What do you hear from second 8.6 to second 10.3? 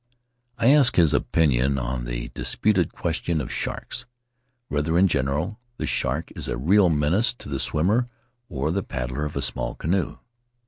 the paddler of a small canoe.